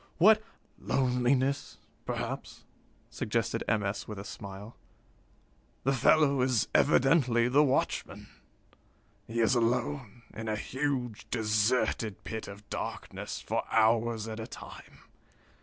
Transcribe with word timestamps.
What" 0.17 0.41
"Loneliness, 0.79 1.77
perhaps," 2.07 2.63
suggested 3.11 3.63
M. 3.67 3.83
S. 3.83 4.07
with 4.07 4.17
a 4.17 4.23
smile. 4.23 4.75
"The 5.83 5.93
fellow 5.93 6.41
is 6.41 6.67
evidently 6.73 7.47
the 7.47 7.61
watchman. 7.63 8.27
He 9.27 9.41
is 9.41 9.53
alone, 9.53 10.23
in 10.33 10.47
a 10.47 10.55
huge, 10.55 11.29
deserted 11.29 12.23
pit 12.23 12.47
of 12.47 12.67
darkness, 12.67 13.41
for 13.41 13.63
hours 13.69 14.27
at 14.27 14.39
a 14.39 14.47
time. 14.47 15.01